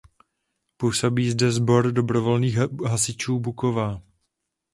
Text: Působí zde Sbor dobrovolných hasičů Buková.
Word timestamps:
Působí 0.77 1.29
zde 1.31 1.51
Sbor 1.51 1.91
dobrovolných 1.91 2.57
hasičů 2.87 3.39
Buková. 3.39 4.01